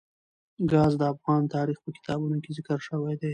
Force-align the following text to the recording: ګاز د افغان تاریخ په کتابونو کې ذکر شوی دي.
ګاز 0.71 0.91
د 0.99 1.03
افغان 1.13 1.43
تاریخ 1.55 1.77
په 1.83 1.89
کتابونو 1.97 2.37
کې 2.43 2.51
ذکر 2.57 2.79
شوی 2.87 3.15
دي. 3.21 3.29